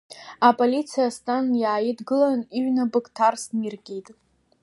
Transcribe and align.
Аполициа 0.49 1.03
Асҭан 1.11 1.45
иааидгылан, 1.61 2.41
иҩнапык 2.59 3.05
ҭарсны 3.15 3.61
иркит. 3.67 4.07